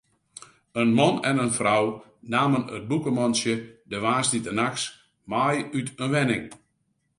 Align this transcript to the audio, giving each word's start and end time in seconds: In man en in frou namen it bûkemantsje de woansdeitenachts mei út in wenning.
In 0.83 0.89
man 0.99 1.15
en 1.29 1.41
in 1.45 1.55
frou 1.57 1.83
namen 2.33 2.63
it 2.77 2.87
bûkemantsje 2.89 3.55
de 3.91 3.97
woansdeitenachts 4.05 4.83
mei 5.31 5.57
út 5.79 5.89
in 6.03 6.11
wenning. 6.13 6.45